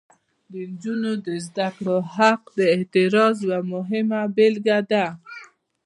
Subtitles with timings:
[0.51, 5.05] د نجونو د زده کړې حق د اعتراض یوه مهمه بیلګه ده.